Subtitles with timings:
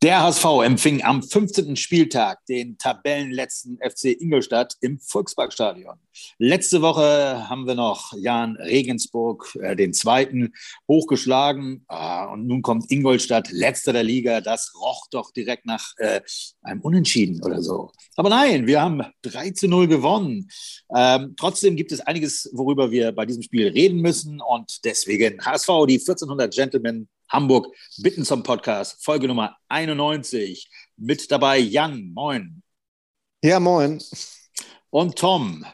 [0.00, 1.74] Der HSV empfing am 15.
[1.74, 5.96] Spieltag den Tabellenletzten FC Ingolstadt im Volksparkstadion.
[6.38, 10.54] Letzte Woche haben wir noch Jan Regensburg, äh, den zweiten,
[10.86, 11.84] hochgeschlagen.
[11.88, 14.40] Ah, und nun kommt Ingolstadt, letzter der Liga.
[14.40, 16.20] Das roch doch direkt nach äh,
[16.62, 17.90] einem Unentschieden oder so.
[18.14, 20.48] Aber nein, wir haben 3 zu 0 gewonnen.
[20.94, 24.40] Ähm, trotzdem gibt es einiges, worüber wir bei diesem Spiel reden müssen.
[24.40, 27.66] Und deswegen HSV, die 1400 Gentlemen Hamburg
[27.98, 30.70] bitten zum Podcast, Folge Nummer 91.
[30.96, 32.62] Mit dabei Jan, moin.
[33.42, 34.02] Ja, moin.
[34.90, 35.64] Und Tom.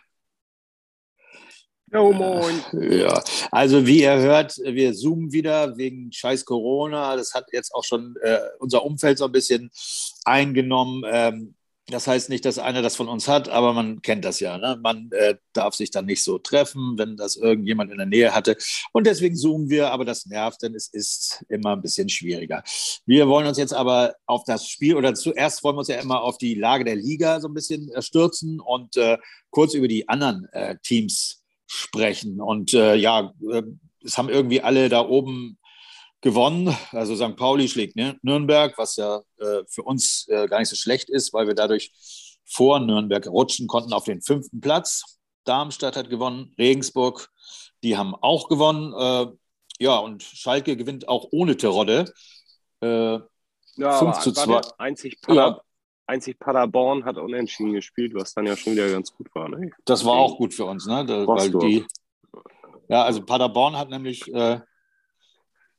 [1.92, 2.60] Jo, moin.
[2.72, 3.22] Ja,
[3.52, 7.14] also wie ihr hört, wir zoomen wieder wegen scheiß Corona.
[7.14, 9.70] Das hat jetzt auch schon äh, unser Umfeld so ein bisschen
[10.24, 11.04] eingenommen.
[11.06, 11.54] Ähm,
[11.88, 14.56] das heißt nicht, dass einer das von uns hat, aber man kennt das ja.
[14.56, 14.78] Ne?
[14.82, 18.56] Man äh, darf sich dann nicht so treffen, wenn das irgendjemand in der Nähe hatte.
[18.92, 22.62] Und deswegen zoomen wir, aber das nervt, denn es ist immer ein bisschen schwieriger.
[23.04, 26.22] Wir wollen uns jetzt aber auf das Spiel oder zuerst wollen wir uns ja immer
[26.22, 29.18] auf die Lage der Liga so ein bisschen äh, stürzen und äh,
[29.50, 32.40] kurz über die anderen äh, Teams sprechen.
[32.40, 33.62] Und äh, ja, äh,
[34.02, 35.58] es haben irgendwie alle da oben
[36.24, 36.74] gewonnen.
[36.90, 37.36] Also St.
[37.36, 41.46] Pauli schlägt Nürnberg, was ja äh, für uns äh, gar nicht so schlecht ist, weil
[41.46, 41.92] wir dadurch
[42.46, 45.18] vor Nürnberg rutschen konnten auf den fünften Platz.
[45.44, 47.28] Darmstadt hat gewonnen, Regensburg,
[47.82, 48.94] die haben auch gewonnen.
[48.94, 49.32] Äh,
[49.78, 52.10] ja, und Schalke gewinnt auch ohne Terodde.
[52.80, 53.18] Äh,
[53.76, 54.60] ja, 5 zu 2.
[54.78, 55.60] Einzig, Pader, ja.
[56.06, 59.50] einzig Paderborn hat unentschieden gespielt, was dann ja schon wieder ganz gut war.
[59.50, 59.72] Ne?
[59.84, 61.04] Das war auch gut für uns, ne?
[61.04, 61.84] Da, weil die,
[62.88, 64.60] ja, also Paderborn hat nämlich äh,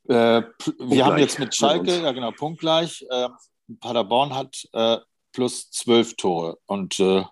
[0.07, 0.43] äh,
[0.79, 3.05] wir haben jetzt mit Schalke, ja genau, punktgleich.
[3.09, 3.29] Äh,
[3.79, 4.97] Paderborn hat äh,
[5.31, 7.23] plus zwölf Tore und äh,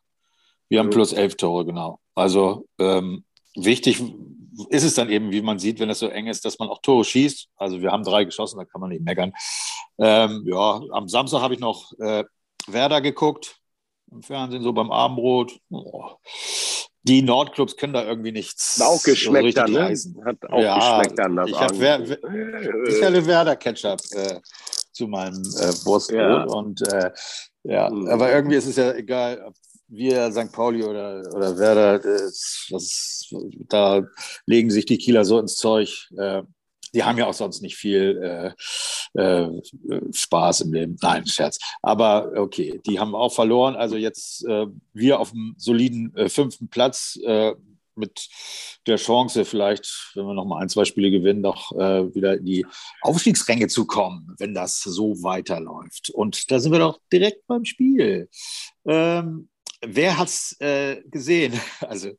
[0.70, 2.00] wir haben plus elf Tore, genau.
[2.16, 4.02] Also ähm, wichtig
[4.70, 6.82] ist es dann eben, wie man sieht, wenn es so eng ist, dass man auch
[6.82, 7.50] Tore schießt.
[7.56, 9.34] Also wir haben drei geschossen, da kann man nicht meckern.
[9.98, 12.24] Ähm, ja, am Samstag habe ich noch äh,
[12.68, 13.58] Werder geguckt
[14.12, 15.60] im Fernsehen, so beim Abendbrot.
[15.70, 16.12] Oh
[17.04, 18.80] die Nordclubs können da irgendwie nichts.
[18.80, 19.96] Hat auch geschmeckt dann, ne?
[20.26, 21.36] Hat auch ja, geschmeckt dann.
[21.36, 24.40] Das ich habe Wer Werder Ketchup äh,
[24.92, 26.44] zu meinem äh, Wurstbrot ja.
[26.44, 27.12] und äh,
[27.64, 28.08] ja, mhm.
[28.08, 29.54] aber irgendwie ist es ja egal, ob
[29.88, 30.52] wir St.
[30.52, 33.34] Pauli oder, oder Werder, das, das,
[33.70, 34.04] da
[34.46, 36.10] legen sich die Kieler so ins Zeug.
[36.18, 36.44] Äh,
[36.94, 38.54] die haben ja auch sonst nicht viel
[39.16, 39.50] äh, äh,
[40.12, 40.98] Spaß im Leben.
[41.02, 41.60] Nein, Scherz.
[41.82, 43.76] Aber okay, die haben auch verloren.
[43.76, 47.54] Also jetzt äh, wir auf dem soliden äh, fünften Platz äh,
[47.96, 48.28] mit
[48.88, 52.46] der Chance, vielleicht, wenn wir noch mal ein, zwei Spiele gewinnen, noch äh, wieder in
[52.46, 52.66] die
[53.02, 56.10] Aufstiegsränge zu kommen, wenn das so weiterläuft.
[56.10, 58.30] Und da sind wir doch direkt beim Spiel.
[58.86, 59.48] Ähm,
[59.82, 60.58] wer hat es
[61.06, 61.60] gesehen?
[61.82, 62.12] Also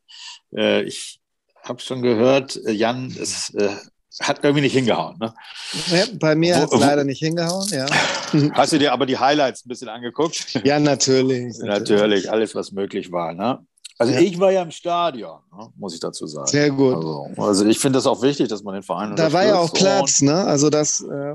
[0.52, 1.20] ich
[1.64, 3.52] habe schon gehört, Jan, es
[4.20, 5.16] hat irgendwie nicht hingehauen.
[5.18, 5.34] Ne?
[5.88, 7.86] Ja, bei mir hat es leider nicht hingehauen, ja.
[8.54, 10.60] Hast du dir aber die Highlights ein bisschen angeguckt?
[10.64, 11.58] Ja, natürlich.
[11.62, 13.34] natürlich, alles, was möglich war.
[13.34, 13.66] Ne?
[13.98, 14.20] Also ja.
[14.20, 16.46] ich war ja im Stadion, ne, muss ich dazu sagen.
[16.46, 16.96] Sehr gut.
[16.96, 19.72] Also, also ich finde das auch wichtig, dass man den Verein Da war ja auch
[19.72, 20.34] Platz, ne?
[20.34, 21.00] Also das.
[21.00, 21.34] Äh,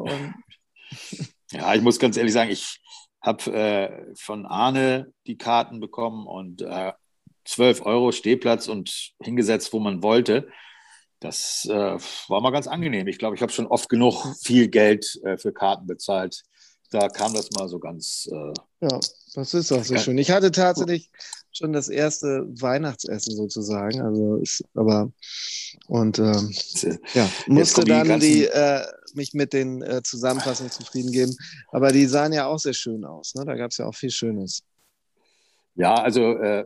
[1.52, 2.80] ja, ich muss ganz ehrlich sagen, ich
[3.22, 6.92] habe äh, von Arne die Karten bekommen und äh,
[7.46, 10.50] 12 Euro Stehplatz und hingesetzt, wo man wollte.
[11.20, 11.98] Das äh,
[12.30, 13.08] war mal ganz angenehm.
[13.08, 16.44] Ich glaube, ich habe schon oft genug viel Geld äh, für Karten bezahlt.
[16.92, 18.28] Da kam das mal so ganz.
[18.32, 19.00] Äh, ja,
[19.36, 20.18] das ist auch so schön.
[20.18, 21.12] Ich hatte tatsächlich
[21.52, 24.02] schon das erste Weihnachtsessen sozusagen.
[24.02, 25.12] Also ist, aber
[25.88, 26.54] und ähm,
[27.14, 31.36] ja, musste dann die, äh, mich mit den äh, Zusammenfassungen zufrieden geben.
[31.72, 33.36] Aber die sahen ja auch sehr schön aus.
[33.36, 33.44] Ne?
[33.46, 34.64] Da gab es ja auch viel Schönes.
[35.76, 36.66] Ja, also äh,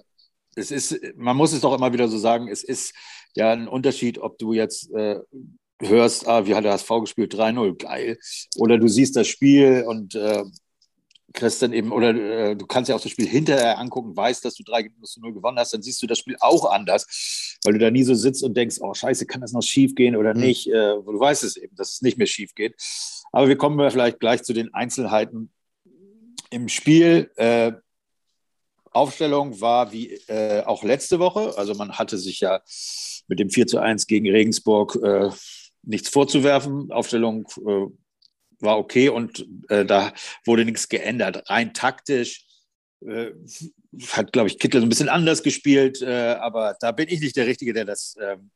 [0.56, 2.94] es ist, man muss es doch immer wieder so sagen, es ist
[3.36, 5.20] ja ein Unterschied, ob du jetzt äh,
[5.82, 8.18] hörst, ah, wie hat der HSV gespielt, 3-0, geil.
[8.58, 10.44] Oder du siehst das Spiel und äh,
[11.34, 14.56] kriegst dann eben, oder äh, du kannst ja auch das Spiel hinterher angucken, weißt, dass
[14.56, 17.92] du 3 0 gewonnen hast, dann siehst du das Spiel auch anders, weil du da
[17.92, 20.42] nie so sitzt und denkst, oh scheiße, kann das noch schief gehen oder mhm.
[20.42, 20.68] nicht?
[20.68, 22.76] Äh, du weißt es eben, dass es nicht mehr schief geht.
[23.32, 25.52] Aber wir kommen vielleicht gleich zu den Einzelheiten
[26.52, 27.32] im Spiel.
[27.36, 27.74] Äh,
[28.94, 31.58] Aufstellung war wie äh, auch letzte Woche.
[31.58, 32.62] Also man hatte sich ja
[33.28, 35.30] mit dem 4 zu 1 gegen Regensburg äh,
[35.84, 36.92] nichts vorzuwerfen.
[36.92, 37.88] Aufstellung äh,
[38.60, 40.14] war okay und äh, da
[40.46, 41.50] wurde nichts geändert.
[41.50, 42.46] Rein taktisch
[43.06, 43.32] äh,
[44.12, 47.46] hat, glaube ich, Kittel ein bisschen anders gespielt, äh, aber da bin ich nicht der
[47.46, 48.50] Richtige, der das, ähm,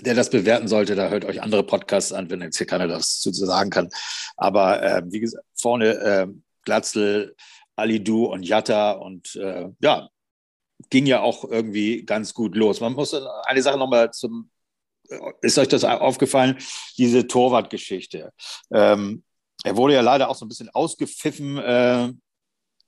[0.00, 0.94] der das bewerten sollte.
[0.94, 3.90] Da hört euch andere Podcasts an, wenn jetzt hier keiner das zu sagen kann.
[4.36, 6.32] Aber wie gesagt, vorne
[6.64, 7.36] Glatzel,
[7.76, 10.08] Alidu und Jatta und äh, ja,
[10.90, 12.80] ging ja auch irgendwie ganz gut los.
[12.80, 14.50] Man muss eine Sache nochmal zum
[15.40, 16.56] ist euch das aufgefallen,
[16.96, 18.32] diese Torwartgeschichte?
[18.72, 19.24] Ähm,
[19.64, 22.12] er wurde ja leider auch so ein bisschen ausgepfiffen, äh,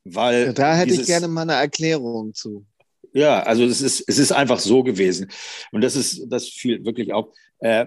[0.04, 0.54] weil.
[0.54, 2.66] Da hätte dieses, ich gerne mal eine Erklärung zu.
[3.12, 5.31] Ja, also es ist, es ist einfach so gewesen.
[5.70, 7.28] Und das ist, das fiel wirklich auf.
[7.58, 7.86] Äh,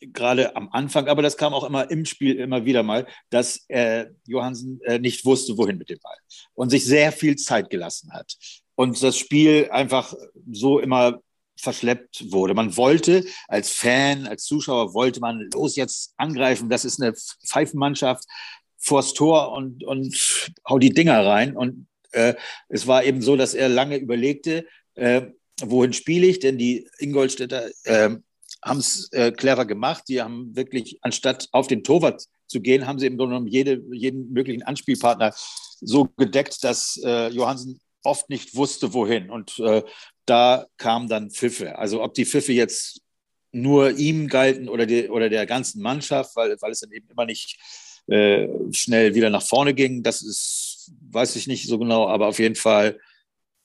[0.00, 4.06] gerade am Anfang, aber das kam auch immer im Spiel immer wieder mal, dass äh,
[4.26, 6.16] Johansen äh, nicht wusste, wohin mit dem Ball
[6.54, 8.36] und sich sehr viel Zeit gelassen hat.
[8.74, 10.14] Und das Spiel einfach
[10.50, 11.20] so immer
[11.56, 12.54] verschleppt wurde.
[12.54, 16.70] Man wollte als Fan, als Zuschauer, wollte man los jetzt angreifen.
[16.70, 17.14] Das ist eine
[17.44, 18.24] Pfeifenmannschaft
[18.76, 21.56] vors Tor und, und hau die Dinger rein.
[21.56, 22.34] Und äh,
[22.68, 25.22] es war eben so, dass er lange überlegte, äh,
[25.60, 26.38] wohin spiele ich?
[26.38, 28.10] Denn die Ingolstädter äh,
[28.62, 30.04] haben es äh, clever gemacht.
[30.08, 33.82] Die haben wirklich, anstatt auf den Torwart zu gehen, haben sie im Grunde genommen jede,
[33.92, 35.34] jeden möglichen Anspielpartner
[35.80, 39.30] so gedeckt, dass äh, Johansen oft nicht wusste, wohin.
[39.30, 39.82] Und äh,
[40.26, 41.78] da kamen dann Pfiffe.
[41.78, 43.00] Also ob die Pfiffe jetzt
[43.52, 47.24] nur ihm galten oder, die, oder der ganzen Mannschaft, weil, weil es dann eben immer
[47.24, 47.58] nicht
[48.06, 52.38] äh, schnell wieder nach vorne ging, das ist, weiß ich nicht so genau, aber auf
[52.38, 52.98] jeden Fall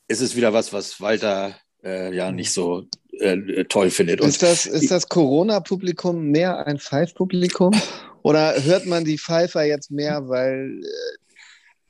[0.08, 2.86] ist es wieder was, was Walter äh, ja nicht so
[3.20, 4.22] äh, toll findet.
[4.22, 7.74] Und ist das, ist das Corona-Publikum mehr ein Pfeif-Publikum?
[8.24, 10.82] Oder hört man die Pfeifer jetzt mehr, weil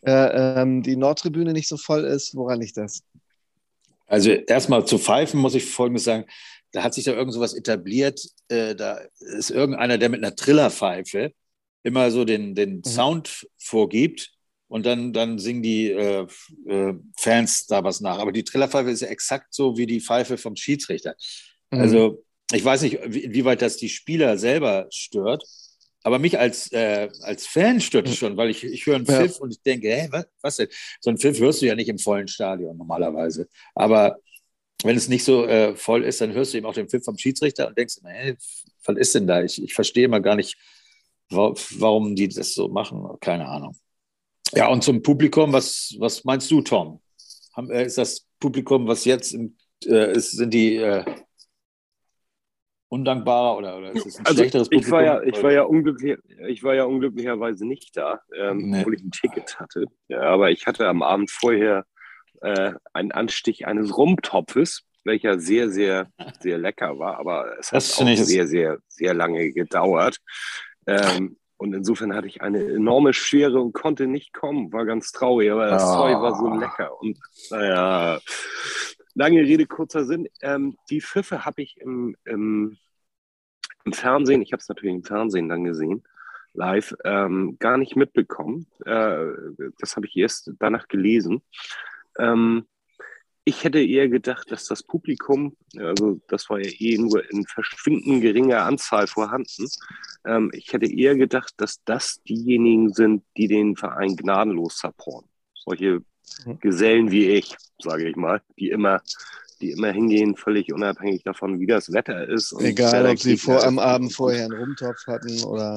[0.01, 2.35] äh, äh ähm, die Nordtribüne nicht so voll ist?
[2.35, 3.03] Woran liegt das?
[4.07, 6.25] Also erstmal zu pfeifen muss ich Folgendes sagen.
[6.71, 8.19] Da hat sich da irgend sowas etabliert.
[8.47, 8.99] Äh, da
[9.37, 11.31] ist irgendeiner, der mit einer Trillerpfeife
[11.83, 12.83] immer so den, den mhm.
[12.83, 14.32] Sound vorgibt
[14.73, 16.25] und dann, dann singen die äh,
[16.67, 18.17] äh, Fans da was nach.
[18.17, 21.13] Aber die Trillerpfeife ist ja exakt so wie die Pfeife vom Schiedsrichter.
[21.69, 21.79] Mhm.
[21.79, 25.43] Also ich weiß nicht, inwieweit das die Spieler selber stört.
[26.01, 29.35] Aber mich als, äh, als Fan stört es schon, weil ich, ich höre einen Pfiff
[29.35, 29.41] ja.
[29.41, 30.69] und ich denke, hä, was, was denn?
[31.01, 33.47] So einen Pfiff hörst du ja nicht im vollen Stadion normalerweise.
[33.75, 34.17] Aber
[34.83, 37.19] wenn es nicht so äh, voll ist, dann hörst du eben auch den Pfiff vom
[37.19, 38.35] Schiedsrichter und denkst, hä,
[38.85, 39.43] was ist denn da?
[39.43, 40.57] Ich, ich verstehe mal gar nicht,
[41.29, 43.07] warum die das so machen.
[43.19, 43.75] Keine Ahnung.
[44.55, 47.01] Ja, und zum Publikum, was, was meinst du, Tom?
[47.57, 49.55] Äh, ist das Publikum, was jetzt im,
[49.85, 51.03] äh, ist, sind die äh,
[52.89, 56.17] undankbarer oder, oder ist es ein also schlechteres ich War ja, ich, war ja unglücklich,
[56.47, 58.79] ich war ja unglücklicherweise nicht da, ähm, nee.
[58.79, 59.85] obwohl ich ein Ticket hatte.
[60.07, 61.85] Ja, aber ich hatte am Abend vorher
[62.41, 66.07] äh, einen Anstich eines Rumtopfes, welcher sehr, sehr,
[66.39, 67.17] sehr lecker war.
[67.17, 70.17] Aber es hat das auch sehr, sehr, sehr lange gedauert.
[70.85, 74.73] Ähm, und insofern hatte ich eine enorme Schwere und konnte nicht kommen.
[74.73, 75.95] War ganz traurig, aber das oh.
[75.95, 76.99] Zeug war so lecker.
[76.99, 77.17] Und
[77.51, 78.19] naja,
[79.15, 80.27] lange Rede, kurzer Sinn.
[80.41, 82.75] Ähm, die Pfiffe habe ich im, im,
[83.85, 86.03] im, Fernsehen, ich habe es natürlich im Fernsehen dann gesehen,
[86.51, 88.67] live, ähm, gar nicht mitbekommen.
[88.85, 89.27] Äh,
[89.79, 91.43] das habe ich erst danach gelesen.
[92.19, 92.65] Ähm,
[93.45, 98.21] ich hätte eher gedacht, dass das Publikum, also das war ja eh nur in verschwindend
[98.21, 99.67] geringer Anzahl vorhanden,
[100.25, 105.29] ähm, ich hätte eher gedacht, dass das diejenigen sind, die den Verein gnadenlos supporten.
[105.55, 106.01] Solche
[106.45, 106.59] mhm.
[106.59, 109.01] Gesellen wie ich, sage ich mal, die immer,
[109.59, 112.55] die immer hingehen, völlig unabhängig davon, wie das Wetter ist.
[112.59, 115.75] Egal, ob sie vor am Abend vorher einen Rumtopf hatten oder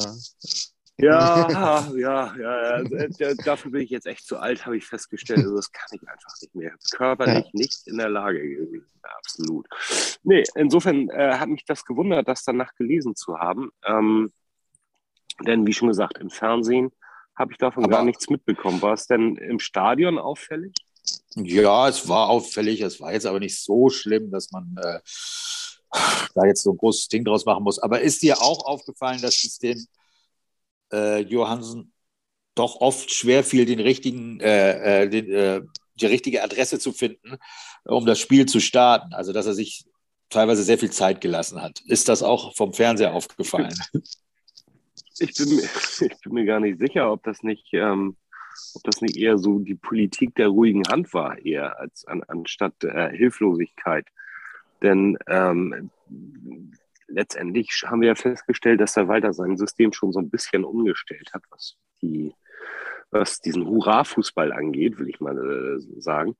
[1.02, 5.40] ja, ja, ja, äh, dafür bin ich jetzt echt zu alt, habe ich festgestellt.
[5.40, 6.72] Also das kann ich einfach nicht mehr.
[6.90, 7.50] Körperlich ja.
[7.52, 8.86] nicht in der Lage gewesen.
[9.02, 9.66] Absolut.
[10.22, 13.70] Nee, insofern äh, hat mich das gewundert, das danach gelesen zu haben.
[13.84, 14.32] Ähm,
[15.44, 16.90] denn wie schon gesagt, im Fernsehen
[17.36, 18.80] habe ich davon aber, gar nichts mitbekommen.
[18.80, 20.74] War es denn im Stadion auffällig?
[21.34, 22.80] Ja, es war auffällig.
[22.80, 25.00] Es war jetzt aber nicht so schlimm, dass man äh,
[26.34, 27.78] da jetzt so ein großes Ding draus machen muss.
[27.78, 29.86] Aber ist dir auch aufgefallen, dass es den
[30.92, 31.92] äh, Johansen
[32.54, 35.62] doch oft schwer fiel, den richtigen, äh, äh, den, äh,
[35.96, 37.36] die richtige Adresse zu finden,
[37.84, 39.12] um das Spiel zu starten.
[39.14, 39.84] Also dass er sich
[40.30, 41.80] teilweise sehr viel Zeit gelassen hat.
[41.86, 43.74] Ist das auch vom Fernseher aufgefallen?
[45.18, 48.16] Ich bin, mir, ich bin mir gar nicht sicher, ob das nicht, ähm,
[48.74, 52.84] ob das nicht eher so die Politik der ruhigen Hand war, eher als an, anstatt
[52.84, 54.06] äh, Hilflosigkeit.
[54.82, 55.90] Denn ähm,
[57.08, 61.32] letztendlich haben wir ja festgestellt, dass der Walter sein System schon so ein bisschen umgestellt
[61.32, 62.34] hat, was die,
[63.10, 66.36] was diesen Hurra-Fußball angeht, will ich mal äh, sagen.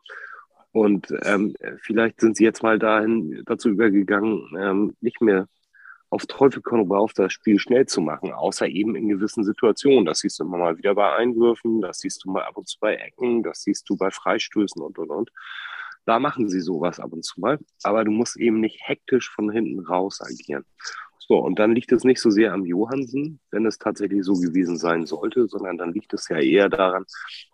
[0.73, 5.49] Und ähm, vielleicht sind sie jetzt mal dahin dazu übergegangen, ähm, nicht mehr
[6.11, 10.05] auf Teufel komm rauf das Spiel schnell zu machen, außer eben in gewissen Situationen.
[10.05, 12.79] Das siehst du immer mal wieder bei Einwürfen, das siehst du mal ab und zu
[12.81, 15.31] bei Ecken, das siehst du bei Freistößen und und und.
[16.07, 19.51] Da machen sie sowas ab und zu mal, aber du musst eben nicht hektisch von
[19.51, 20.65] hinten raus agieren.
[21.19, 24.77] So, und dann liegt es nicht so sehr am Johansen, wenn es tatsächlich so gewesen
[24.77, 27.05] sein sollte, sondern dann liegt es ja eher daran,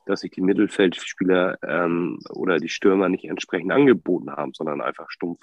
[0.04, 5.40] dass sich die Mittelfeldspieler ähm, oder die Stürmer nicht entsprechend angeboten haben, sondern einfach stumpf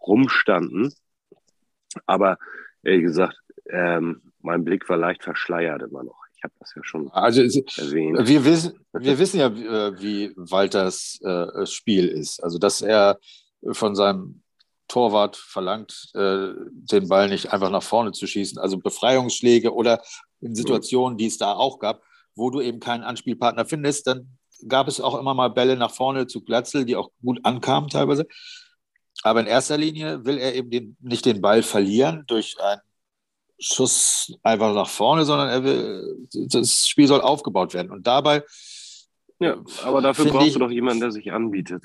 [0.00, 0.94] rumstanden.
[2.06, 2.38] Aber
[2.82, 3.36] ehrlich gesagt,
[3.68, 6.24] ähm, mein Blick war leicht verschleiert immer noch.
[6.40, 8.26] Ich habe das ja schon also, erwähnt.
[8.26, 12.42] Wir wissen, wir wissen ja, äh, wie Walters äh, Spiel ist.
[12.42, 13.18] Also, dass er
[13.72, 14.42] von seinem
[14.88, 18.56] Torwart verlangt, äh, den Ball nicht einfach nach vorne zu schießen.
[18.56, 20.02] Also Befreiungsschläge oder
[20.40, 22.02] in Situationen, die es da auch gab,
[22.34, 26.26] wo du eben keinen Anspielpartner findest, dann gab es auch immer mal Bälle nach vorne
[26.26, 28.26] zu Glatzel, die auch gut ankamen teilweise.
[29.22, 32.80] Aber in erster Linie will er eben den, nicht den Ball verlieren durch einen
[33.60, 37.90] Schuss einfach nach vorne, sondern er will, das Spiel soll aufgebaut werden.
[37.90, 38.42] Und dabei.
[39.38, 41.84] Ja, aber dafür brauchst ich, du doch jemanden, der sich anbietet.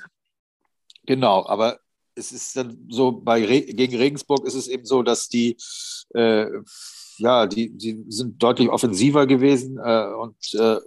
[1.04, 1.78] Genau, aber
[2.14, 5.56] es ist dann so, bei Re gegen Regensburg ist es eben so, dass die,
[6.14, 6.46] äh,
[7.18, 10.78] ja, die, die sind deutlich offensiver gewesen äh, und äh,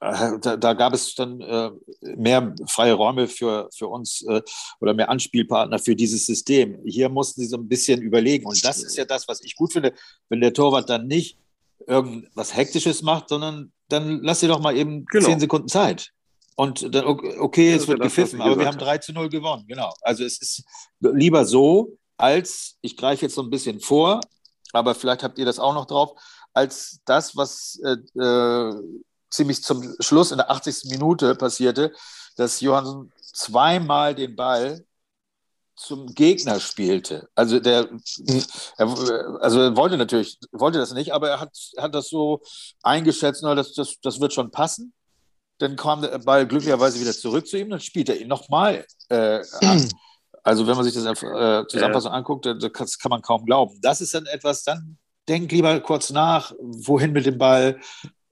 [0.00, 1.70] da, da, gab es dann äh,
[2.02, 4.42] mehr freie Räume für, für uns äh,
[4.80, 6.78] oder mehr Anspielpartner für dieses System.
[6.84, 8.46] Hier mussten sie so ein bisschen überlegen.
[8.46, 9.94] Und das ist ja das, was ich gut finde,
[10.28, 11.38] wenn der Torwart dann nicht
[11.86, 15.26] irgendwas Hektisches macht, sondern dann lass dir doch mal eben genau.
[15.26, 16.12] zehn Sekunden Zeit.
[16.56, 19.64] Und dann, okay, es wird gepfiffen, aber wir haben 3 zu 0 gewonnen.
[19.68, 19.92] Genau.
[20.00, 20.64] Also es ist
[21.00, 24.20] lieber so, als ich greife jetzt so ein bisschen vor,
[24.72, 26.18] aber vielleicht habt ihr das auch noch drauf,
[26.54, 28.74] als das, was äh, äh
[29.36, 30.90] ziemlich zum Schluss in der 80.
[30.90, 31.92] Minute passierte,
[32.36, 34.84] dass Johansson zweimal den Ball
[35.76, 37.28] zum Gegner spielte.
[37.34, 37.88] Also der,
[38.78, 38.88] er,
[39.40, 42.40] also er wollte natürlich, wollte das nicht, aber er hat, hat das so
[42.82, 44.94] eingeschätzt, na, das, das, das wird schon passen.
[45.58, 49.42] Dann kam der Ball glücklicherweise wieder zurück zu ihm, dann spielt er ihn nochmal äh,
[49.60, 49.88] an.
[50.42, 53.80] Also wenn man sich das äh, Zusammenfassung anguckt, das kann man kaum glauben.
[53.82, 54.96] Das ist dann etwas, dann
[55.28, 57.80] denk lieber kurz nach, wohin mit dem Ball,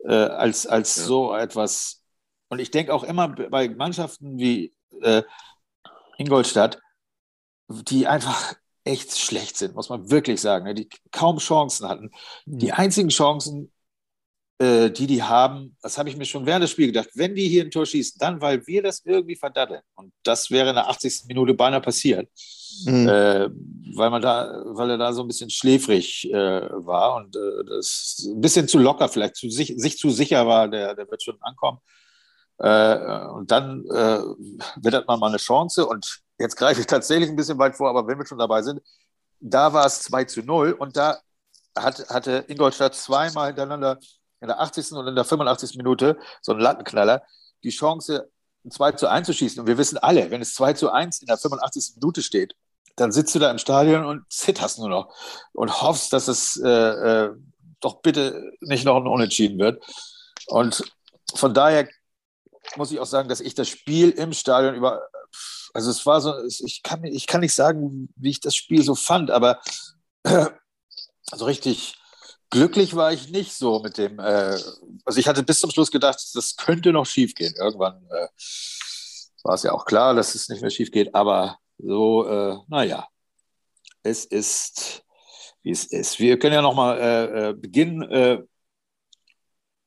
[0.04, 1.02] äh, als, als ja.
[1.04, 2.02] so etwas.
[2.48, 5.22] Und ich denke auch immer bei Mannschaften wie äh,
[6.18, 6.78] Ingolstadt,
[7.68, 12.10] die einfach echt schlecht sind, muss man wirklich sagen, ne, die kaum Chancen hatten.
[12.44, 12.72] Die mhm.
[12.72, 13.72] einzigen Chancen,
[14.58, 17.48] äh, die die haben, das habe ich mir schon während des Spiels gedacht, wenn die
[17.48, 19.80] hier ein Tor schießen, dann, weil wir das irgendwie verdatteln.
[19.96, 21.24] Und das wäre in der 80.
[21.26, 22.28] Minute beinahe passiert,
[22.84, 23.08] mhm.
[23.08, 23.48] äh,
[23.96, 28.24] weil, man da, weil er da so ein bisschen schläfrig äh, war und äh, das
[28.28, 31.36] ein bisschen zu locker vielleicht, zu sich, sich zu sicher war, der, der wird schon
[31.40, 31.78] ankommen.
[32.58, 34.20] Äh, und dann äh,
[34.76, 38.06] wittert man mal eine Chance und jetzt greife ich tatsächlich ein bisschen weit vor, aber
[38.06, 38.80] wenn wir schon dabei sind,
[39.40, 41.18] da war es 2 zu 0 und da
[41.76, 43.98] hat, hatte Ingolstadt zweimal hintereinander
[44.44, 44.92] in der 80.
[44.92, 45.76] und in der 85.
[45.76, 47.22] Minute, so ein Lattenknaller,
[47.62, 48.30] die Chance,
[48.64, 49.60] ein 2 zu 1 zu schießen.
[49.60, 51.94] Und wir wissen alle, wenn es 2 zu 1 in der 85.
[51.96, 52.54] Minute steht,
[52.96, 55.14] dann sitzt du da im Stadion und zitterst nur noch
[55.52, 57.30] und hoffst, dass es äh, äh,
[57.80, 59.82] doch bitte nicht noch ein Unentschieden wird.
[60.46, 60.84] Und
[61.34, 61.88] von daher
[62.76, 65.02] muss ich auch sagen, dass ich das Spiel im Stadion über,
[65.72, 68.94] also es war so, ich kann, ich kann nicht sagen, wie ich das Spiel so
[68.94, 69.60] fand, aber
[70.24, 70.46] äh,
[71.32, 71.96] so richtig
[72.54, 74.18] glücklich war ich nicht so mit dem.
[74.18, 74.58] Äh,
[75.04, 77.52] also ich hatte bis zum Schluss gedacht, das könnte noch schief gehen.
[77.58, 78.28] Irgendwann äh,
[79.42, 81.14] war es ja auch klar, dass es nicht mehr schief geht.
[81.14, 83.08] Aber so, äh, naja,
[84.02, 85.02] es ist,
[85.62, 86.18] wie es ist.
[86.20, 88.02] Wir können ja nochmal äh, äh, beginnen.
[88.10, 88.42] Äh,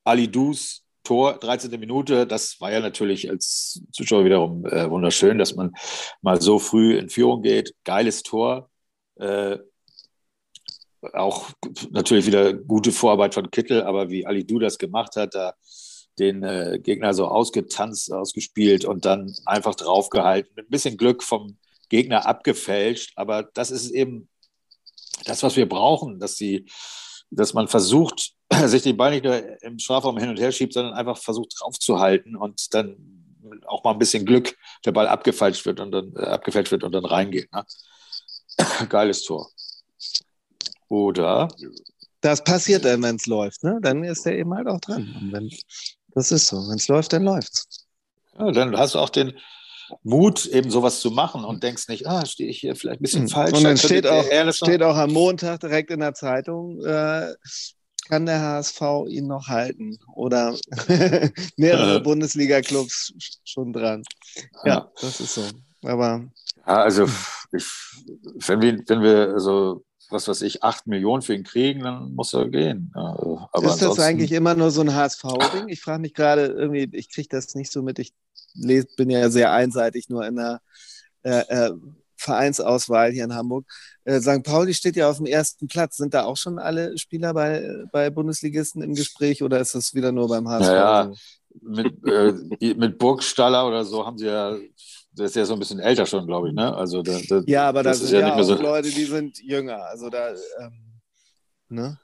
[0.03, 1.71] Ali Dus Tor, 13.
[1.79, 5.73] Minute, das war ja natürlich als Zuschauer wiederum äh, wunderschön, dass man
[6.21, 7.73] mal so früh in Führung geht.
[7.85, 8.69] Geiles Tor.
[9.15, 9.59] Äh,
[11.13, 11.49] auch
[11.91, 15.53] natürlich wieder gute Vorarbeit von Kittel, aber wie Ali Du das gemacht hat, da
[16.19, 20.51] den äh, Gegner so ausgetanzt, ausgespielt und dann einfach draufgehalten.
[20.55, 21.57] Mit ein bisschen Glück vom
[21.89, 24.27] Gegner abgefälscht, aber das ist eben
[25.25, 26.65] das, was wir brauchen, dass, sie,
[27.29, 28.33] dass man versucht,
[28.65, 32.35] sich den Ball nicht nur im Strafraum hin und her schiebt, sondern einfach versucht draufzuhalten
[32.35, 32.97] und dann
[33.65, 36.91] auch mal ein bisschen Glück der Ball abgefälscht wird und dann äh, abgefälscht wird und
[36.91, 37.51] dann reingeht.
[37.53, 37.63] Ne?
[38.89, 39.49] Geiles Tor.
[40.89, 41.47] Oder?
[42.21, 43.79] Das passiert dann, wenn es läuft, ne?
[43.81, 45.15] Dann ist er eben halt auch dran.
[45.19, 45.49] Und wenn,
[46.13, 46.57] das ist so.
[46.67, 47.85] Wenn es läuft, dann läuft's.
[48.37, 49.33] Ja, dann hast du auch den
[50.03, 53.23] Mut, eben sowas zu machen und denkst nicht, ah, stehe ich hier vielleicht ein bisschen
[53.23, 53.29] mhm.
[53.29, 53.57] falsch.
[53.57, 57.33] Und dann steht auch, steht auch am Montag direkt in der Zeitung, äh,
[58.07, 59.97] kann der HSV ihn noch halten?
[60.13, 60.55] Oder
[61.57, 61.99] mehrere äh.
[61.99, 63.13] Bundesliga-Clubs
[63.43, 64.03] schon dran.
[64.63, 65.43] Ja, ja, das ist so.
[65.83, 66.25] Aber.
[66.65, 67.05] Ja, also,
[67.51, 67.65] ich,
[68.47, 72.33] wenn wir, wenn wir so was weiß ich, acht Millionen für ihn kriegen, dann muss
[72.33, 72.91] er gehen.
[72.93, 75.67] Aber ist das eigentlich immer nur so ein HSV-Ding?
[75.67, 77.99] Ich frage mich gerade irgendwie, ich kriege das nicht so mit.
[77.99, 78.13] Ich
[78.53, 80.61] lese, bin ja sehr einseitig nur in der
[81.23, 81.71] äh, äh,
[82.15, 83.65] Vereinsauswahl hier in Hamburg.
[84.03, 84.43] Äh, St.
[84.43, 85.97] Pauli steht ja auf dem ersten Platz.
[85.97, 90.11] Sind da auch schon alle Spieler bei, bei Bundesligisten im Gespräch oder ist das wieder
[90.11, 90.67] nur beim HSV?
[90.67, 91.11] Naja,
[91.61, 92.33] mit, äh,
[92.75, 94.57] mit Burgstaller oder so haben sie ja
[95.17, 96.75] der ist ja so ein bisschen älter schon, glaube ich, ne?
[96.75, 99.39] Also da, da, ja, aber das, das sind ja, ja auch so Leute, die sind
[99.39, 99.83] jünger.
[99.85, 101.01] Also da, ähm,
[101.69, 101.99] ne?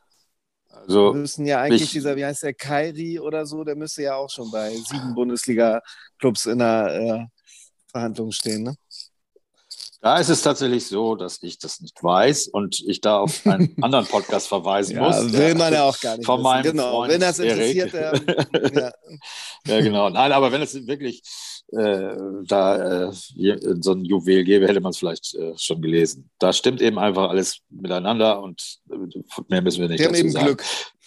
[0.67, 4.15] Also müssen ja eigentlich ich, dieser, wie heißt der, Kairi oder so, der müsste ja
[4.15, 7.25] auch schon bei sieben Bundesliga-Clubs in der äh,
[7.91, 8.75] Verhandlung stehen, ne?
[10.03, 13.73] Da ist es tatsächlich so, dass ich das nicht weiß und ich da auf einen
[13.81, 15.31] anderen Podcast verweisen ja, muss.
[15.31, 16.25] Will man ja auch gar nicht.
[16.25, 16.43] Von wissen.
[16.43, 16.91] meinem genau.
[16.91, 18.91] Freund wenn das interessiert, ähm, ja.
[19.65, 19.79] ja.
[19.81, 20.09] genau.
[20.09, 21.23] Nein, aber wenn es wirklich
[21.71, 26.29] äh, da äh, so ein Juwel gäbe, hätte man es vielleicht äh, schon gelesen.
[26.37, 28.95] Da stimmt eben einfach alles miteinander und äh,
[29.47, 30.57] mehr müssen wir nicht die haben eben sagen.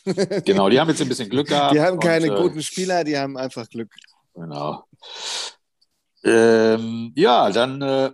[0.05, 0.45] Glück.
[0.47, 1.75] genau, die haben jetzt ein bisschen Glück gehabt.
[1.75, 3.91] Die haben keine und, äh, guten Spieler, die haben einfach Glück.
[4.33, 4.85] Genau.
[6.25, 8.11] Ähm, ja, dann äh,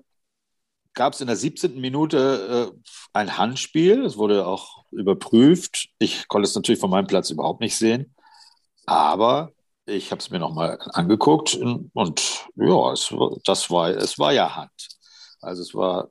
[0.94, 1.80] gab es in der 17.
[1.80, 2.78] Minute äh,
[3.12, 4.04] ein Handspiel.
[4.04, 5.88] Es wurde auch überprüft.
[5.98, 8.14] Ich konnte es natürlich von meinem Platz überhaupt nicht sehen.
[8.86, 9.52] Aber
[9.86, 14.88] ich habe es mir nochmal angeguckt und ja, es, das war, es war ja Hand.
[15.40, 16.10] Also es war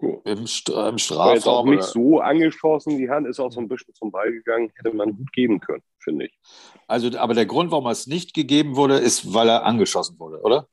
[0.00, 1.26] im, St im Strafraum.
[1.26, 4.30] War jetzt auch nicht so angeschossen, die Hand ist auch so ein bisschen zum Ball
[4.30, 6.38] gegangen, hätte man gut geben können, finde ich.
[6.86, 10.68] Also, aber der Grund, warum es nicht gegeben wurde, ist, weil er angeschossen wurde, oder?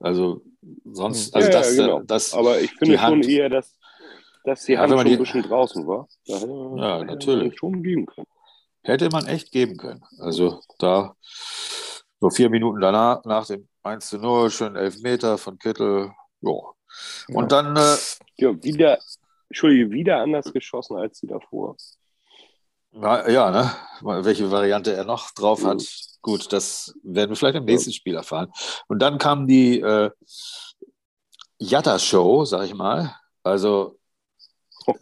[0.00, 0.42] Also
[0.84, 1.34] sonst, hm.
[1.34, 2.02] also ja, das, ja, genau.
[2.02, 3.78] das, aber ich finde schon Hand, eher, dass,
[4.44, 6.08] dass die Hand ja, schon die, ein bisschen draußen war.
[6.26, 7.58] Da ja, natürlich.
[7.58, 8.26] schon geben können.
[8.82, 10.04] Hätte man echt geben können.
[10.18, 11.16] Also da
[12.20, 16.12] so vier Minuten danach, nach dem 1 zu 0, schön Elfmeter von Kittel.
[16.40, 16.74] Jo.
[17.28, 17.62] Und ja.
[17.62, 17.76] dann.
[17.76, 17.96] Äh,
[18.36, 18.98] ja, wieder,
[19.48, 21.76] Entschuldige, wieder anders geschossen als die davor.
[22.92, 23.70] Ja, ne?
[24.24, 25.82] Welche Variante er noch drauf hat.
[26.24, 28.50] Gut, das werden wir vielleicht im nächsten Spiel erfahren.
[28.88, 30.10] Und dann kam die äh,
[31.58, 33.14] Jatta-Show, sag ich mal.
[33.42, 33.98] Also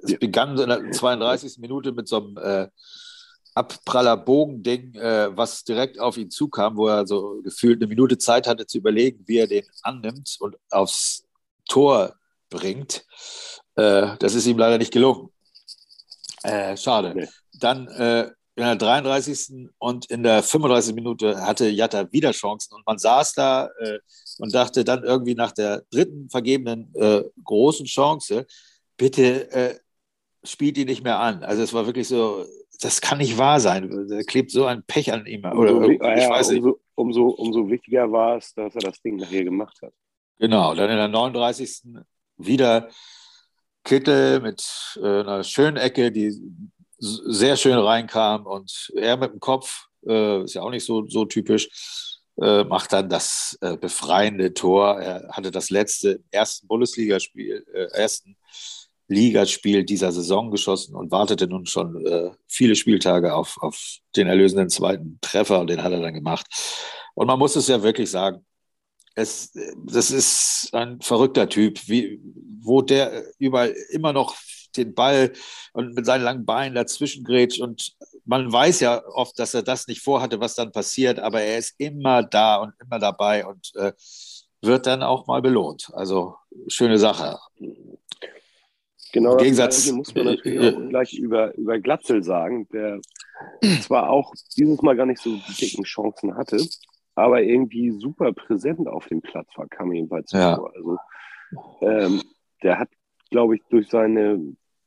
[0.02, 1.58] es begann in der 32.
[1.58, 2.68] Minute mit so einem äh,
[3.54, 8.48] Abpraller Bogending, äh, was direkt auf ihn zukam, wo er so gefühlt eine Minute Zeit
[8.48, 11.24] hatte zu überlegen, wie er den annimmt und aufs
[11.68, 12.16] Tor
[12.50, 13.06] bringt.
[13.76, 15.28] Äh, das ist ihm leider nicht gelungen.
[16.42, 17.12] Äh, schade.
[17.14, 17.28] Nee.
[17.60, 19.70] Dann äh, in der 33.
[19.78, 20.94] und in der 35.
[20.94, 23.98] Minute hatte Jatta wieder Chancen und man saß da äh,
[24.38, 28.46] und dachte dann irgendwie nach der dritten vergebenen äh, großen Chance,
[28.96, 29.78] bitte äh,
[30.44, 31.42] spielt ihn nicht mehr an.
[31.44, 32.44] Also es war wirklich so,
[32.80, 34.06] das kann nicht wahr sein.
[34.08, 35.44] Da klebt so ein Pech an ihm.
[35.44, 36.62] Oder, umso, ich ja, weiß nicht.
[36.62, 39.92] Umso, umso, umso wichtiger war es, dass er das Ding nachher gemacht hat.
[40.38, 41.84] Genau, dann in der 39.
[42.36, 42.88] wieder
[43.84, 44.64] Kittel mit
[44.96, 46.32] äh, einer schönen Ecke, die
[47.02, 51.24] sehr schön reinkam und er mit dem Kopf, äh, ist ja auch nicht so, so
[51.24, 51.68] typisch,
[52.40, 55.00] äh, macht dann das äh, befreiende Tor.
[55.00, 58.36] Er hatte das letzte ersten Bundesligaspiel, äh, ersten
[59.08, 64.70] Ligaspiel dieser Saison geschossen und wartete nun schon äh, viele Spieltage auf, auf den erlösenden
[64.70, 66.46] zweiten Treffer und den hat er dann gemacht.
[67.14, 68.46] Und man muss es ja wirklich sagen,
[69.14, 69.52] es,
[69.84, 72.20] das ist ein verrückter Typ, wie,
[72.60, 74.36] wo der überall immer noch
[74.76, 75.32] den Ball
[75.72, 77.60] und mit seinen langen Beinen dazwischen grätscht.
[77.60, 81.58] Und man weiß ja oft, dass er das nicht vorhatte, was dann passiert, aber er
[81.58, 83.92] ist immer da und immer dabei und äh,
[84.60, 85.90] wird dann auch mal belohnt.
[85.92, 86.36] Also
[86.68, 87.38] schöne Sache.
[89.12, 93.00] Genau, Im Gegensatz muss man natürlich auch gleich über, über Glatzel sagen, der
[93.82, 96.64] zwar auch dieses Mal gar nicht so die dicken Chancen hatte,
[97.14, 100.56] aber irgendwie super präsent auf dem Platz war, kam jedenfalls ja.
[100.56, 100.72] vor.
[100.74, 100.96] Also
[101.82, 102.22] ähm,
[102.62, 102.88] der hat,
[103.30, 104.40] glaube ich, durch seine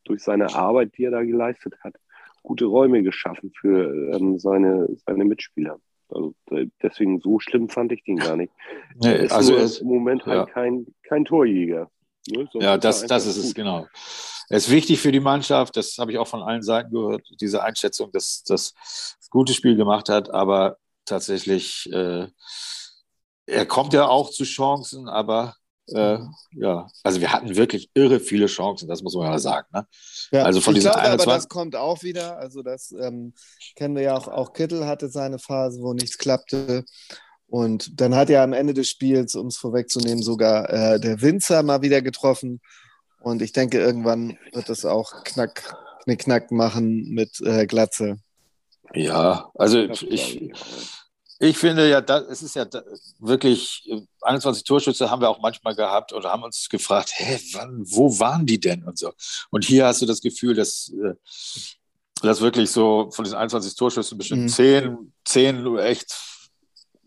[0.06, 1.96] durch seine Arbeit, die er da geleistet hat,
[2.44, 5.80] gute Räume geschaffen für ähm, seine, seine Mitspieler.
[6.10, 6.36] Also
[6.82, 8.54] deswegen so schlimm fand ich den gar nicht.
[9.02, 11.89] Nee, er ist also ist, im Moment halt kein, kein Torjäger.
[12.30, 12.48] Ne?
[12.54, 13.88] Ja, das, das ist es, genau.
[14.50, 17.63] Er ist wichtig für die Mannschaft, das habe ich auch von allen Seiten gehört, diese
[17.63, 18.74] Einschätzung, dass das
[19.30, 22.28] gute Spiel gemacht hat, aber tatsächlich, äh,
[23.48, 25.56] er kommt ja auch zu Chancen, aber
[25.88, 26.19] äh,
[26.52, 29.67] ja, also wir hatten wirklich irre viele Chancen, das muss man ja sagen.
[29.74, 29.88] Ne?
[30.32, 31.28] Ja, also von ich glaube, 21...
[31.28, 32.38] aber das kommt auch wieder.
[32.38, 33.34] Also das ähm,
[33.76, 34.28] kennen wir ja auch.
[34.28, 36.86] Auch Kittel hatte seine Phase, wo nichts klappte.
[37.48, 41.62] Und dann hat ja am Ende des Spiels, um es vorwegzunehmen, sogar äh, der Winzer
[41.62, 42.62] mal wieder getroffen.
[43.21, 48.17] Und ich denke, irgendwann wird es auch knack, knick, machen mit äh, Glatze.
[48.93, 50.52] Ja, also ich,
[51.39, 52.65] ich finde ja, das, es ist ja
[53.19, 53.89] wirklich,
[54.21, 58.45] 21 Torschütze haben wir auch manchmal gehabt oder haben uns gefragt, hä, wann, wo waren
[58.45, 59.12] die denn und so.
[59.50, 61.15] Und hier hast du das Gefühl, dass, äh,
[62.21, 64.48] dass wirklich so von diesen 21 Torschüssen bestimmt mhm.
[64.50, 66.15] 10, 10 echt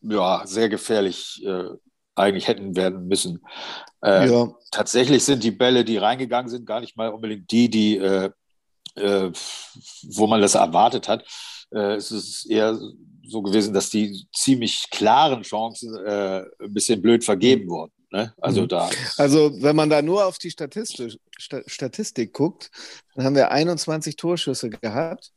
[0.02, 1.70] ja, sehr gefährlich äh,
[2.14, 3.42] eigentlich hätten werden müssen.
[4.02, 4.48] Äh, ja.
[4.70, 8.30] Tatsächlich sind die Bälle, die reingegangen sind, gar nicht mal unbedingt die, die, äh,
[8.96, 9.32] äh
[10.02, 11.24] wo man das erwartet hat.
[11.70, 12.78] Äh, es ist eher
[13.28, 17.70] so gewesen, dass die ziemlich klaren Chancen äh, ein bisschen blöd vergeben mhm.
[17.70, 17.92] wurden.
[18.10, 18.34] Ne?
[18.40, 18.68] Also mhm.
[18.68, 18.90] da.
[19.16, 21.18] Also wenn man da nur auf die Statistik,
[21.66, 22.70] Statistik guckt,
[23.14, 25.30] dann haben wir 21 Torschüsse gehabt,